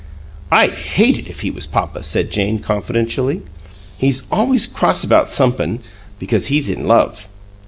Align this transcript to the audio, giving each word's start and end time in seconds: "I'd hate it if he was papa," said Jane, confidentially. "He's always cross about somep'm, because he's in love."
"I'd 0.51 0.73
hate 0.73 1.19
it 1.19 1.29
if 1.29 1.41
he 1.41 1.51
was 1.51 1.67
papa," 1.67 2.01
said 2.01 2.31
Jane, 2.31 2.57
confidentially. 2.57 3.43
"He's 3.99 4.23
always 4.31 4.65
cross 4.65 5.03
about 5.03 5.29
somep'm, 5.29 5.77
because 6.17 6.47
he's 6.47 6.71
in 6.71 6.87
love." 6.87 7.29